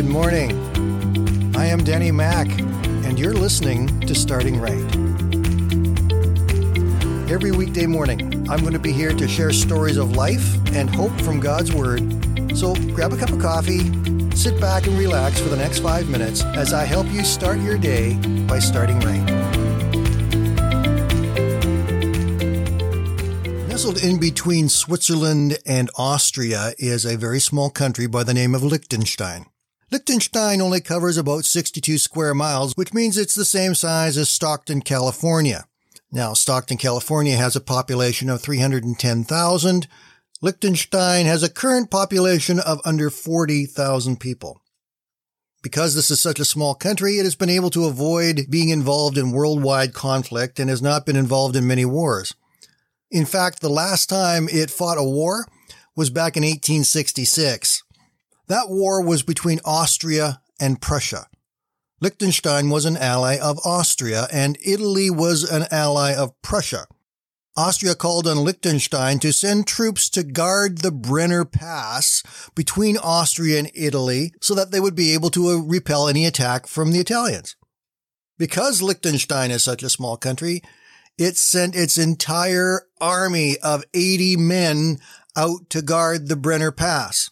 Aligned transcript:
Good 0.00 0.08
morning. 0.08 1.54
I 1.54 1.66
am 1.66 1.84
Danny 1.84 2.10
Mack, 2.10 2.48
and 2.58 3.18
you're 3.18 3.34
listening 3.34 4.00
to 4.00 4.14
Starting 4.14 4.58
Right. 4.58 4.80
Every 7.30 7.52
weekday 7.52 7.84
morning, 7.84 8.48
I'm 8.48 8.60
going 8.60 8.72
to 8.72 8.78
be 8.78 8.92
here 8.92 9.12
to 9.12 9.28
share 9.28 9.52
stories 9.52 9.98
of 9.98 10.12
life 10.12 10.56
and 10.72 10.88
hope 10.88 11.12
from 11.20 11.38
God's 11.38 11.74
Word. 11.74 12.00
So 12.56 12.74
grab 12.94 13.12
a 13.12 13.18
cup 13.18 13.28
of 13.28 13.40
coffee, 13.40 13.80
sit 14.34 14.58
back, 14.58 14.86
and 14.86 14.98
relax 14.98 15.38
for 15.38 15.50
the 15.50 15.58
next 15.58 15.80
five 15.80 16.08
minutes 16.08 16.42
as 16.44 16.72
I 16.72 16.84
help 16.84 17.06
you 17.08 17.22
start 17.22 17.58
your 17.58 17.76
day 17.76 18.14
by 18.48 18.58
starting 18.58 18.98
right. 19.00 19.22
Nestled 23.68 24.02
in 24.02 24.18
between 24.18 24.70
Switzerland 24.70 25.58
and 25.66 25.90
Austria 25.98 26.72
is 26.78 27.04
a 27.04 27.18
very 27.18 27.38
small 27.38 27.68
country 27.68 28.06
by 28.06 28.24
the 28.24 28.32
name 28.32 28.54
of 28.54 28.62
Liechtenstein. 28.62 29.44
Liechtenstein 29.92 30.60
only 30.60 30.80
covers 30.80 31.16
about 31.16 31.44
62 31.44 31.98
square 31.98 32.32
miles, 32.32 32.76
which 32.76 32.94
means 32.94 33.18
it's 33.18 33.34
the 33.34 33.44
same 33.44 33.74
size 33.74 34.16
as 34.16 34.28
Stockton, 34.28 34.82
California. 34.82 35.64
Now, 36.12 36.32
Stockton, 36.32 36.76
California 36.76 37.36
has 37.36 37.56
a 37.56 37.60
population 37.60 38.30
of 38.30 38.40
310,000. 38.40 39.88
Liechtenstein 40.40 41.26
has 41.26 41.42
a 41.42 41.50
current 41.50 41.90
population 41.90 42.60
of 42.60 42.80
under 42.84 43.10
40,000 43.10 44.20
people. 44.20 44.60
Because 45.60 45.94
this 45.94 46.10
is 46.10 46.20
such 46.20 46.38
a 46.38 46.44
small 46.44 46.74
country, 46.76 47.18
it 47.18 47.24
has 47.24 47.34
been 47.34 47.50
able 47.50 47.70
to 47.70 47.84
avoid 47.84 48.46
being 48.48 48.68
involved 48.68 49.18
in 49.18 49.32
worldwide 49.32 49.92
conflict 49.92 50.60
and 50.60 50.70
has 50.70 50.80
not 50.80 51.04
been 51.04 51.16
involved 51.16 51.56
in 51.56 51.66
many 51.66 51.84
wars. 51.84 52.34
In 53.10 53.26
fact, 53.26 53.60
the 53.60 53.68
last 53.68 54.08
time 54.08 54.48
it 54.50 54.70
fought 54.70 54.98
a 54.98 55.04
war 55.04 55.46
was 55.96 56.10
back 56.10 56.36
in 56.36 56.44
1866. 56.44 57.82
That 58.50 58.68
war 58.68 59.00
was 59.00 59.22
between 59.22 59.60
Austria 59.64 60.42
and 60.58 60.80
Prussia. 60.80 61.28
Liechtenstein 62.00 62.68
was 62.68 62.84
an 62.84 62.96
ally 62.96 63.38
of 63.38 63.60
Austria 63.64 64.26
and 64.32 64.58
Italy 64.66 65.08
was 65.08 65.48
an 65.48 65.66
ally 65.70 66.16
of 66.16 66.34
Prussia. 66.42 66.88
Austria 67.56 67.94
called 67.94 68.26
on 68.26 68.42
Liechtenstein 68.42 69.20
to 69.20 69.32
send 69.32 69.68
troops 69.68 70.10
to 70.10 70.24
guard 70.24 70.78
the 70.78 70.90
Brenner 70.90 71.44
Pass 71.44 72.24
between 72.56 72.98
Austria 72.98 73.56
and 73.60 73.70
Italy 73.72 74.32
so 74.40 74.56
that 74.56 74.72
they 74.72 74.80
would 74.80 74.96
be 74.96 75.14
able 75.14 75.30
to 75.30 75.50
uh, 75.50 75.56
repel 75.58 76.08
any 76.08 76.26
attack 76.26 76.66
from 76.66 76.90
the 76.90 76.98
Italians. 76.98 77.54
Because 78.36 78.82
Liechtenstein 78.82 79.52
is 79.52 79.62
such 79.62 79.84
a 79.84 79.90
small 79.90 80.16
country, 80.16 80.60
it 81.16 81.36
sent 81.36 81.76
its 81.76 81.96
entire 81.96 82.88
army 83.00 83.58
of 83.62 83.84
80 83.94 84.38
men 84.38 84.98
out 85.36 85.70
to 85.70 85.82
guard 85.82 86.26
the 86.26 86.34
Brenner 86.34 86.72
Pass 86.72 87.30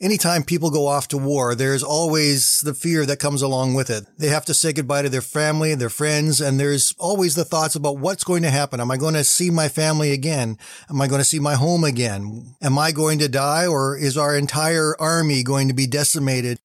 anytime 0.00 0.42
people 0.42 0.70
go 0.70 0.86
off 0.86 1.08
to 1.08 1.18
war, 1.18 1.54
there's 1.54 1.82
always 1.82 2.60
the 2.60 2.74
fear 2.74 3.04
that 3.06 3.18
comes 3.18 3.42
along 3.42 3.74
with 3.74 3.90
it. 3.90 4.04
They 4.16 4.28
have 4.28 4.44
to 4.46 4.54
say 4.54 4.72
goodbye 4.72 5.02
to 5.02 5.08
their 5.08 5.20
family, 5.20 5.72
and 5.72 5.80
their 5.80 5.88
friends, 5.88 6.40
and 6.40 6.58
there's 6.58 6.94
always 6.98 7.34
the 7.34 7.44
thoughts 7.44 7.74
about 7.74 7.98
what's 7.98 8.24
going 8.24 8.42
to 8.42 8.50
happen. 8.50 8.80
Am 8.80 8.90
I 8.90 8.96
going 8.96 9.14
to 9.14 9.24
see 9.24 9.50
my 9.50 9.68
family 9.68 10.12
again? 10.12 10.58
Am 10.88 11.00
I 11.00 11.08
going 11.08 11.20
to 11.20 11.24
see 11.24 11.40
my 11.40 11.54
home 11.54 11.84
again? 11.84 12.54
Am 12.62 12.78
I 12.78 12.92
going 12.92 13.18
to 13.18 13.28
die 13.28 13.66
or 13.66 13.96
is 13.96 14.16
our 14.16 14.36
entire 14.36 14.94
army 15.00 15.42
going 15.42 15.68
to 15.68 15.74
be 15.74 15.86
decimated? 15.86 16.58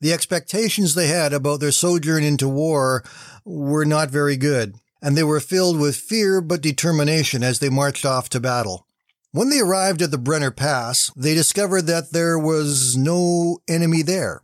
The 0.00 0.12
expectations 0.12 0.94
they 0.94 1.08
had 1.08 1.32
about 1.32 1.60
their 1.60 1.72
sojourn 1.72 2.22
into 2.22 2.48
war 2.48 3.02
were 3.44 3.84
not 3.84 4.10
very 4.10 4.36
good, 4.36 4.74
and 5.02 5.16
they 5.16 5.24
were 5.24 5.40
filled 5.40 5.80
with 5.80 5.96
fear 5.96 6.40
but 6.40 6.60
determination 6.60 7.42
as 7.42 7.58
they 7.58 7.68
marched 7.68 8.04
off 8.04 8.28
to 8.30 8.40
battle. 8.40 8.86
When 9.32 9.50
they 9.50 9.60
arrived 9.60 10.00
at 10.00 10.10
the 10.10 10.16
Brenner 10.16 10.50
Pass, 10.50 11.10
they 11.14 11.34
discovered 11.34 11.82
that 11.82 12.12
there 12.12 12.38
was 12.38 12.96
no 12.96 13.58
enemy 13.68 14.00
there. 14.00 14.40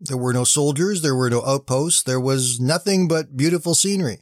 There 0.00 0.18
were 0.18 0.34
no 0.34 0.44
soldiers, 0.44 1.00
there 1.00 1.14
were 1.14 1.30
no 1.30 1.42
outposts, 1.44 2.02
there 2.02 2.20
was 2.20 2.60
nothing 2.60 3.08
but 3.08 3.38
beautiful 3.38 3.74
scenery. 3.74 4.20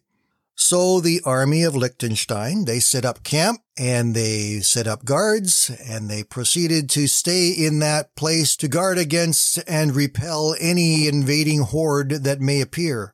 So 0.54 1.00
the 1.00 1.20
army 1.24 1.64
of 1.64 1.74
Liechtenstein, 1.74 2.64
they 2.66 2.78
set 2.78 3.04
up 3.04 3.24
camp 3.24 3.60
and 3.76 4.14
they 4.14 4.60
set 4.60 4.86
up 4.86 5.04
guards 5.04 5.70
and 5.86 6.08
they 6.08 6.22
proceeded 6.22 6.88
to 6.90 7.08
stay 7.08 7.50
in 7.50 7.80
that 7.80 8.14
place 8.14 8.56
to 8.56 8.68
guard 8.68 8.98
against 8.98 9.58
and 9.68 9.94
repel 9.94 10.54
any 10.60 11.08
invading 11.08 11.62
horde 11.62 12.10
that 12.10 12.40
may 12.40 12.60
appear. 12.60 13.12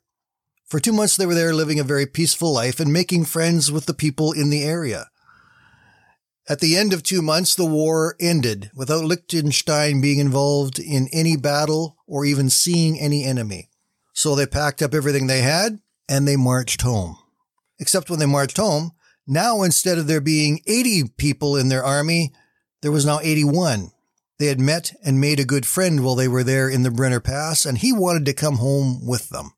For 0.67 0.79
two 0.79 0.93
months 0.93 1.17
they 1.17 1.27
were 1.27 1.35
there 1.35 1.55
living 1.55 1.81
a 1.81 1.85
very 1.85 2.07
peaceful 2.07 2.53
life 2.53 2.79
and 2.79 2.93
making 2.93 3.25
friends 3.25 3.73
with 3.73 3.87
the 3.87 3.95
people 3.95 4.33
in 4.33 4.51
the 4.51 4.63
area. 4.63 5.09
At 6.49 6.59
the 6.59 6.77
end 6.77 6.93
of 6.93 7.03
two 7.03 7.23
months, 7.23 7.55
the 7.55 7.65
war 7.65 8.17
ended 8.19 8.71
without 8.75 9.05
Liechtenstein 9.05 10.01
being 10.01 10.19
involved 10.19 10.79
in 10.81 11.09
any 11.13 11.37
battle 11.37 11.97
or 12.07 12.25
even 12.25 12.51
seeing 12.51 12.99
any 12.99 13.25
enemy. 13.25 13.69
So 14.13 14.35
they 14.35 14.47
packed 14.47 14.83
up 14.83 14.93
everything 14.93 15.27
they 15.27 15.43
had 15.43 15.79
and 16.09 16.27
they 16.27 16.37
marched 16.37 16.83
home. 16.83 17.17
Except 17.79 18.11
when 18.11 18.19
they 18.19 18.27
marched 18.27 18.57
home, 18.57 18.93
now 19.27 19.63
instead 19.63 19.99
of 19.99 20.09
there 20.09 20.21
being 20.21 20.61
80 20.67 21.11
people 21.17 21.57
in 21.57 21.69
their 21.69 21.85
army, 21.85 22.33
there 22.81 22.93
was 22.93 23.07
now 23.07 23.21
81. 23.23 23.93
They 24.39 24.47
had 24.47 24.61
met 24.61 24.93
and 25.05 25.21
made 25.21 25.39
a 25.39 25.45
good 25.45 25.65
friend 25.65 26.05
while 26.05 26.17
they 26.17 26.27
were 26.27 26.43
there 26.43 26.69
in 26.69 26.83
the 26.83 26.91
Brenner 26.91 27.21
Pass, 27.21 27.65
and 27.65 27.79
he 27.79 27.93
wanted 27.93 28.27
to 28.27 28.33
come 28.35 28.57
home 28.57 29.07
with 29.07 29.29
them. 29.29 29.53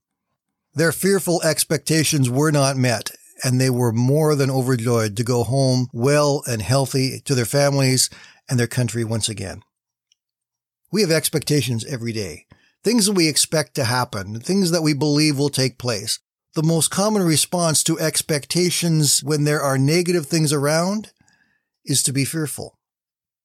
Their 0.75 0.93
fearful 0.93 1.43
expectations 1.43 2.29
were 2.29 2.51
not 2.51 2.77
met, 2.77 3.11
and 3.45 3.61
they 3.61 3.71
were 3.71 3.93
more 3.93 4.35
than 4.35 4.51
overjoyed 4.51 5.17
to 5.17 5.23
go 5.23 5.45
home 5.45 5.89
well 5.93 6.43
and 6.47 6.63
healthy 6.63 7.21
to 7.27 7.35
their 7.35 7.45
families 7.45 8.09
and 8.49 8.59
their 8.59 8.67
country 8.67 9.05
once 9.05 9.29
again. 9.29 9.63
We 10.91 11.03
have 11.03 11.11
expectations 11.11 11.85
every 11.85 12.13
day, 12.13 12.47
things 12.83 13.07
that 13.07 13.13
we 13.13 13.29
expect 13.29 13.75
to 13.75 13.85
happen, 13.85 14.41
things 14.41 14.71
that 14.71 14.83
we 14.83 14.95
believe 14.95 15.39
will 15.39 15.51
take 15.51 15.79
place. 15.79 16.21
The 16.55 16.63
most 16.63 16.91
common 16.91 17.23
response 17.23 17.83
to 17.85 17.99
expectations 17.99 19.23
when 19.23 19.45
there 19.45 19.61
are 19.61 19.77
negative 19.77 20.27
things 20.27 20.53
around 20.53 21.13
is 21.85 22.03
to 22.05 22.13
be 22.13 22.25
fearful. 22.25 22.79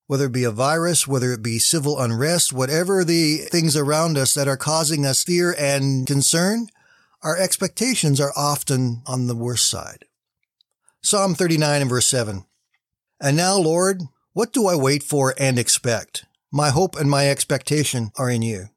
Whether 0.08 0.26
it 0.26 0.32
be 0.32 0.44
a 0.44 0.52
virus, 0.52 1.08
whether 1.08 1.34
it 1.34 1.44
be 1.44 1.60
civil 1.60 2.00
unrest, 2.00 2.54
whatever 2.54 3.04
the 3.04 3.38
things 3.38 3.76
around 3.76 4.18
us 4.18 4.34
that 4.34 4.48
are 4.48 4.58
causing 4.58 5.06
us 5.06 5.24
fear 5.24 5.56
and 5.58 6.08
concern, 6.08 6.68
our 7.22 7.38
expectations 7.38 8.20
are 8.20 8.32
often 8.36 9.02
on 9.06 9.28
the 9.28 9.36
worst 9.36 9.70
side. 9.70 10.06
Psalm 11.02 11.36
39 11.36 11.82
and 11.82 11.90
verse 11.90 12.08
7. 12.08 12.46
And 13.22 13.38
now, 13.38 13.58
Lord, 13.58 14.04
what 14.34 14.54
do 14.54 14.68
I 14.68 14.76
wait 14.76 15.04
for 15.04 15.34
and 15.38 15.60
expect? 15.60 16.26
My 16.52 16.70
hope 16.70 16.96
and 16.96 17.10
my 17.10 17.30
expectation 17.30 18.12
are 18.18 18.30
in 18.30 18.42
you. 18.42 18.68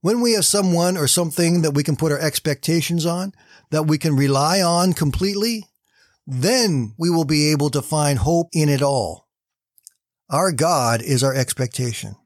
When 0.00 0.20
we 0.20 0.32
have 0.32 0.44
someone 0.44 0.96
or 0.96 1.08
something 1.08 1.62
that 1.62 1.72
we 1.72 1.82
can 1.82 1.96
put 1.96 2.12
our 2.12 2.18
expectations 2.18 3.06
on, 3.06 3.32
that 3.70 3.84
we 3.86 3.98
can 3.98 4.16
rely 4.16 4.60
on 4.60 4.92
completely, 4.92 5.64
then 6.26 6.94
we 6.98 7.10
will 7.10 7.24
be 7.24 7.50
able 7.50 7.70
to 7.70 7.82
find 7.82 8.18
hope 8.18 8.48
in 8.52 8.68
it 8.68 8.82
all. 8.82 9.28
Our 10.28 10.50
God 10.52 11.02
is 11.02 11.22
our 11.22 11.34
expectation. 11.34 12.16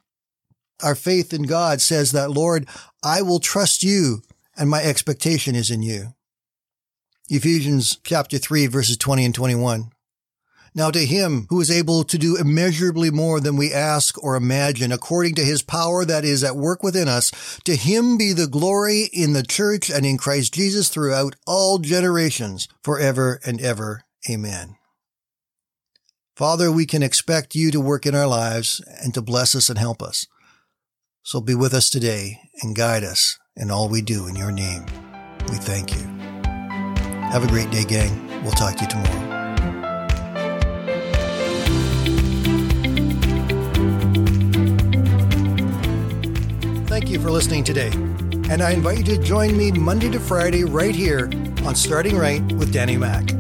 Our 0.83 0.95
faith 0.95 1.35
in 1.35 1.43
God 1.43 1.83
says 1.83 2.13
that, 2.13 2.31
Lord, 2.31 2.67
I 3.05 3.21
will 3.21 3.41
trust 3.41 3.83
you 3.83 4.23
and 4.61 4.69
my 4.69 4.83
expectation 4.83 5.57
is 5.57 5.71
in 5.71 5.83
you. 5.83 6.15
Ephesians 7.31 7.99
chapter 8.05 8.37
3 8.37 8.67
verses 8.67 8.99
20 8.99 9.25
and 9.25 9.35
21. 9.35 9.91
Now 10.75 10.91
to 10.91 11.07
him 11.07 11.47
who 11.49 11.63
is 11.63 11.71
able 11.71 12.05
to 12.05 12.19
do 12.19 12.37
immeasurably 12.37 13.11
more 13.11 13.41
than 13.41 13.57
we 13.57 13.73
ask 13.73 14.23
or 14.23 14.37
imagine 14.37 14.93
according 14.93 15.35
to 15.37 15.45
his 15.45 15.63
power 15.63 16.05
that 16.05 16.27
is 16.27 16.45
at 16.45 16.57
work 16.57 16.83
within 16.83 17.09
us, 17.09 17.33
to 17.65 17.75
him 17.75 18.19
be 18.19 18.35
the 18.35 18.47
glory 18.47 19.09
in 19.13 19.33
the 19.33 19.43
church 19.43 19.91
and 19.91 20.05
in 20.05 20.19
Christ 20.19 20.53
Jesus 20.53 20.91
throughout 20.91 21.37
all 21.47 21.79
generations, 21.79 22.69
forever 22.85 23.41
and 23.45 23.63
ever. 23.63 24.05
Amen. 24.29 24.77
Father, 26.37 26.71
we 26.71 26.85
can 26.85 27.03
expect 27.03 27.55
you 27.55 27.71
to 27.71 27.81
work 27.81 28.05
in 28.05 28.15
our 28.15 28.27
lives 28.27 28.85
and 29.03 29.15
to 29.15 29.23
bless 29.23 29.55
us 29.55 29.71
and 29.71 29.79
help 29.79 30.03
us. 30.03 30.27
So 31.23 31.41
be 31.41 31.55
with 31.55 31.73
us 31.73 31.89
today 31.89 32.43
and 32.63 32.77
guide 32.77 33.05
us 33.05 33.39
and 33.61 33.71
all 33.71 33.89
we 33.89 34.03
do 34.03 34.27
in 34.27 34.35
your 34.35 34.51
name. 34.51 34.85
We 35.51 35.57
thank 35.57 35.95
you. 35.95 36.03
Have 37.31 37.45
a 37.45 37.47
great 37.47 37.71
day, 37.71 37.85
gang. 37.85 38.43
We'll 38.43 38.53
talk 38.53 38.75
to 38.77 38.83
you 38.83 38.89
tomorrow. 38.89 39.31
Thank 46.87 47.09
you 47.11 47.21
for 47.21 47.31
listening 47.31 47.63
today. 47.63 47.91
And 48.51 48.63
I 48.63 48.73
invite 48.73 48.99
you 48.99 49.05
to 49.05 49.19
join 49.19 49.57
me 49.57 49.71
Monday 49.71 50.11
to 50.11 50.19
Friday 50.19 50.65
right 50.65 50.95
here 50.95 51.31
on 51.65 51.77
Starting 51.77 52.17
Right 52.17 52.43
with 52.53 52.73
Danny 52.73 52.97
Mack. 52.97 53.31